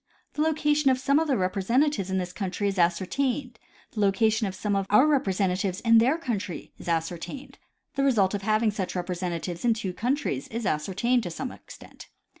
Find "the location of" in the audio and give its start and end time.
0.33-0.97, 3.91-4.55